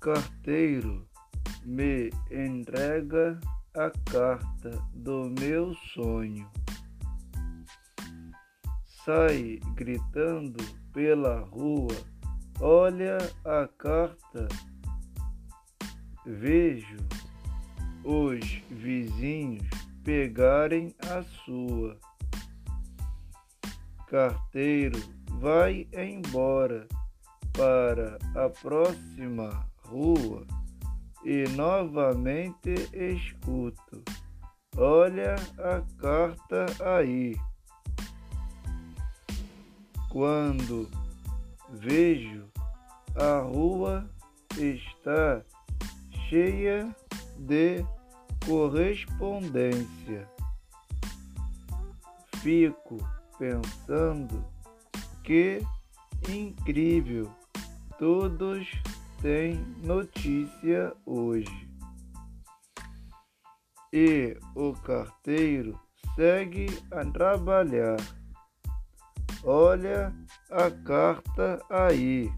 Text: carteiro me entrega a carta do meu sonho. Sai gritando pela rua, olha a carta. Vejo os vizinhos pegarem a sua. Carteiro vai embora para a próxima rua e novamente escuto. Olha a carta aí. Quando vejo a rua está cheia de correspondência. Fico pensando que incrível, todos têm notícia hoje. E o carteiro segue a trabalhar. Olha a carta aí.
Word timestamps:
carteiro 0.00 1.08
me 1.64 2.10
entrega 2.30 3.38
a 3.74 3.90
carta 4.10 4.70
do 4.94 5.28
meu 5.40 5.74
sonho. 5.94 6.48
Sai 9.04 9.58
gritando 9.74 10.62
pela 10.92 11.40
rua, 11.40 11.94
olha 12.60 13.18
a 13.44 13.66
carta. 13.76 14.48
Vejo 16.24 16.96
os 18.04 18.46
vizinhos 18.70 19.68
pegarem 20.04 20.94
a 21.00 21.22
sua. 21.44 21.98
Carteiro 24.06 24.98
vai 25.40 25.88
embora 25.92 26.86
para 27.52 28.18
a 28.34 28.48
próxima 28.48 29.68
rua 29.88 30.46
e 31.24 31.44
novamente 31.50 32.74
escuto. 32.92 34.02
Olha 34.76 35.34
a 35.58 35.82
carta 36.00 36.66
aí. 36.96 37.36
Quando 40.10 40.88
vejo 41.70 42.48
a 43.16 43.40
rua 43.40 44.08
está 44.56 45.42
cheia 46.28 46.94
de 47.38 47.84
correspondência. 48.46 50.28
Fico 52.36 52.98
pensando 53.38 54.44
que 55.24 55.60
incrível, 56.28 57.30
todos 57.98 58.66
têm 59.20 59.56
notícia 59.82 60.94
hoje. 61.04 61.68
E 63.92 64.36
o 64.54 64.72
carteiro 64.74 65.78
segue 66.14 66.66
a 66.90 67.04
trabalhar. 67.04 67.96
Olha 69.44 70.12
a 70.50 70.70
carta 70.70 71.62
aí. 71.70 72.30